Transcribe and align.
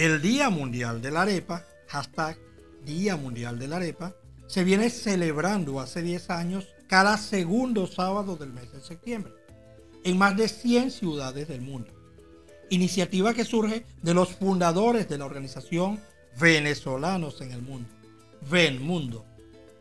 El 0.00 0.22
Día 0.22 0.48
Mundial 0.48 1.02
de 1.02 1.10
la 1.10 1.20
Arepa, 1.20 1.62
hashtag 1.88 2.38
Día 2.86 3.18
Mundial 3.18 3.58
de 3.58 3.68
la 3.68 3.76
Arepa, 3.76 4.16
se 4.46 4.64
viene 4.64 4.88
celebrando 4.88 5.78
hace 5.78 6.00
10 6.00 6.30
años 6.30 6.68
cada 6.86 7.18
segundo 7.18 7.86
sábado 7.86 8.36
del 8.36 8.50
mes 8.50 8.72
de 8.72 8.80
septiembre 8.80 9.34
en 10.02 10.16
más 10.16 10.38
de 10.38 10.48
100 10.48 10.90
ciudades 10.90 11.48
del 11.48 11.60
mundo. 11.60 11.92
Iniciativa 12.70 13.34
que 13.34 13.44
surge 13.44 13.84
de 14.00 14.14
los 14.14 14.30
fundadores 14.30 15.06
de 15.06 15.18
la 15.18 15.26
organización 15.26 16.00
Venezolanos 16.40 17.42
en 17.42 17.52
el 17.52 17.60
Mundo, 17.60 17.90
Ven 18.50 18.82
Mundo, 18.82 19.26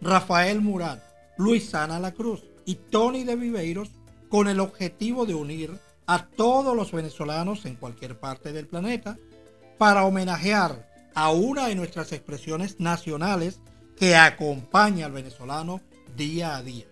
Rafael 0.01 0.59
Murat, 0.59 1.01
Luisana 1.37 1.97
La 1.97 2.11
Cruz 2.11 2.43
y 2.65 2.75
Tony 2.75 3.23
de 3.23 3.37
Viveiros 3.37 3.91
con 4.27 4.49
el 4.49 4.59
objetivo 4.59 5.25
de 5.25 5.35
unir 5.35 5.79
a 6.07 6.27
todos 6.27 6.75
los 6.75 6.91
venezolanos 6.91 7.65
en 7.65 7.77
cualquier 7.77 8.19
parte 8.19 8.51
del 8.51 8.67
planeta 8.67 9.17
para 9.79 10.03
homenajear 10.03 10.85
a 11.15 11.31
una 11.31 11.69
de 11.69 11.75
nuestras 11.75 12.11
expresiones 12.11 12.81
nacionales 12.81 13.61
que 13.97 14.15
acompaña 14.17 15.05
al 15.05 15.13
venezolano 15.13 15.79
día 16.17 16.57
a 16.57 16.61
día, 16.61 16.85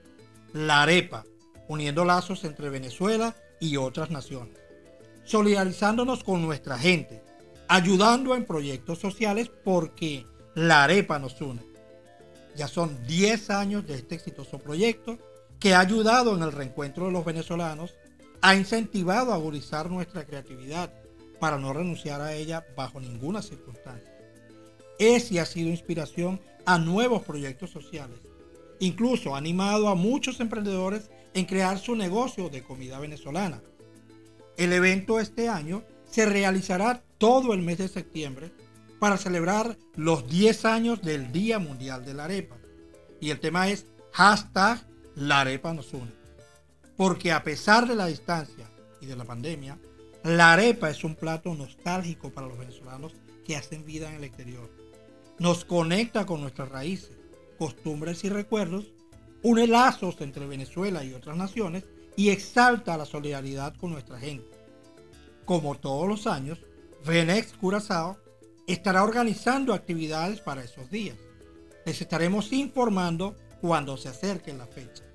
la 0.54 0.84
arepa, 0.84 1.26
uniendo 1.68 2.06
lazos 2.06 2.46
entre 2.46 2.70
Venezuela 2.70 3.36
y 3.60 3.76
otras 3.76 4.10
naciones, 4.10 4.58
solidarizándonos 5.26 6.24
con 6.24 6.42
nuestra 6.42 6.80
gente, 6.80 7.22
ayudando 7.68 8.36
en 8.36 8.46
proyectos 8.46 9.00
sociales 9.00 9.52
porque 9.66 10.26
la 10.56 10.86
arepa 10.86 11.20
nos 11.20 11.42
une. 11.42 11.62
Ya 12.56 12.70
son 12.70 13.06
10 13.06 13.50
años 13.50 13.86
de 13.86 13.96
este 13.96 14.16
exitoso 14.16 14.60
proyecto 14.60 15.20
que 15.60 15.76
ha 15.76 15.82
ayudado 15.82 16.34
en 16.38 16.42
el 16.42 16.54
reencuentro 16.54 17.08
de 17.08 17.12
los 17.12 17.26
venezolanos, 17.26 17.96
ha 18.42 18.56
incentivado 18.56 19.34
a 19.34 19.36
agudizar 19.36 19.92
nuestra 19.92 20.26
creatividad 20.26 20.90
para 21.40 21.58
no 21.58 21.74
renunciar 21.74 22.22
a 22.22 22.34
ella 22.34 22.66
bajo 22.76 23.00
ninguna 23.00 23.42
circunstancia. 23.42 24.14
Es 25.00 25.32
y 25.32 25.40
ha 25.40 25.46
sido 25.46 25.70
inspiración 25.70 26.40
a 26.66 26.78
nuevos 26.78 27.24
proyectos 27.24 27.70
sociales. 27.70 28.20
Incluso 28.80 29.36
ha 29.36 29.38
animado 29.38 29.88
a 29.90 29.96
muchos 29.96 30.40
emprendedores 30.40 31.10
en 31.34 31.46
crear 31.46 31.78
su 31.78 31.96
negocio 31.96 32.50
de 32.50 32.64
comida 32.64 33.00
venezolana. 33.00 33.62
El 34.58 34.74
evento 34.74 35.20
este 35.20 35.50
año 35.50 35.84
se 36.10 36.26
realizará 36.26 37.04
todo 37.18 37.54
el 37.54 37.62
mes 37.62 37.78
de 37.78 37.88
septiembre 37.88 38.52
para 39.00 39.18
celebrar 39.18 39.78
los 39.96 40.28
10 40.28 40.66
años 40.66 41.02
del 41.02 41.32
Día 41.32 41.60
Mundial 41.60 42.06
de 42.06 42.14
la 42.14 42.26
Arepa. 42.26 42.58
Y 43.20 43.30
el 43.30 43.40
tema 43.40 43.68
es 43.68 43.86
hashtag 44.12 44.86
La 45.16 45.42
Arepa 45.42 45.74
nos 45.74 45.94
une. 45.94 46.12
Porque 46.96 47.32
a 47.32 47.44
pesar 47.44 47.88
de 47.88 47.96
la 47.96 48.08
distancia 48.08 48.70
y 49.02 49.06
de 49.06 49.16
la 49.16 49.26
pandemia, 49.26 49.78
la 50.28 50.52
arepa 50.52 50.90
es 50.90 51.06
un 51.06 51.16
plato 51.16 51.56
nostálgico 51.56 52.32
para 52.32 52.48
los 52.48 52.58
venezolanos 52.58 53.14
que 53.46 53.56
hacen 53.56 53.86
vida 53.86 54.10
en 54.10 54.16
el 54.16 54.26
exterior. 54.26 54.70
Nos 55.40 55.64
conecta 55.64 56.26
con 56.26 56.42
nuestras 56.42 56.68
raíces, 56.68 57.18
costumbres 57.58 58.26
y 58.26 58.30
recuerdos, 58.30 58.92
une 59.42 59.68
lazos 59.68 60.20
entre 60.20 60.46
Venezuela 60.46 61.02
y 61.06 61.14
otras 61.14 61.38
naciones 61.38 61.86
y 62.18 62.30
exalta 62.30 62.98
la 62.98 63.06
solidaridad 63.06 63.74
con 63.78 63.94
nuestra 63.94 64.20
gente. 64.20 64.52
Como 65.46 65.76
todos 65.76 66.10
los 66.10 66.28
años, 66.28 66.60
Venex 67.06 67.54
Curazao 67.54 68.18
estará 68.68 69.04
organizando 69.04 69.74
actividades 69.74 70.42
para 70.42 70.62
esos 70.62 70.92
días. 70.92 71.16
Les 71.86 72.02
estaremos 72.02 72.52
informando 72.52 73.38
cuando 73.62 73.96
se 73.96 74.10
acerque 74.10 74.52
la 74.52 74.68
fecha. 74.68 75.07